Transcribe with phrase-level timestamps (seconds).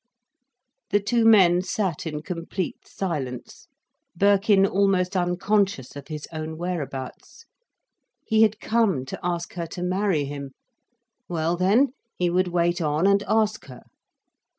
[0.89, 3.67] The two men sat in complete silence,
[4.15, 7.45] Birkin almost unconscious of his own whereabouts.
[8.25, 13.21] He had come to ask her to marry him—well then, he would wait on, and
[13.27, 13.83] ask her.